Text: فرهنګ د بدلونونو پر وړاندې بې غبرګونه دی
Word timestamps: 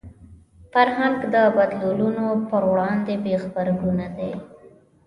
فرهنګ 0.71 1.17
د 1.33 1.35
بدلونونو 1.57 2.27
پر 2.49 2.63
وړاندې 2.71 3.13
بې 3.23 3.33
غبرګونه 3.41 4.05
دی 4.17 4.31